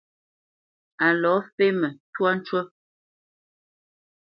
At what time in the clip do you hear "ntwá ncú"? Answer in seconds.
2.07-2.59